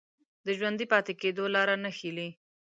د 0.45 0.47
ژوندي 0.57 0.85
پاتې 0.93 1.13
کېدو 1.21 1.43
لاره 1.55 1.75
نه 1.83 1.89
ښييلې 1.97 2.29